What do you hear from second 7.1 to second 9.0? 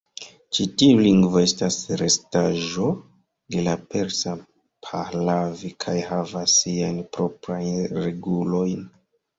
proprajn regulojn.